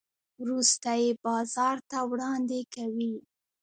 وروسته 0.41 0.89
یې 1.01 1.09
بازار 1.25 1.77
ته 1.89 1.97
وړاندې 2.11 2.59
کوي. 2.73 3.15